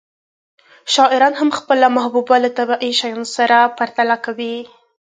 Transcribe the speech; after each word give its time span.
شاعران 0.93 1.33
هم 1.39 1.49
خپله 1.59 1.87
محبوبه 1.97 2.35
له 2.43 2.49
طبیعي 2.57 2.91
شیانو 2.99 3.25
سره 3.35 3.57
پرتله 3.77 4.15
کوي 4.25 4.55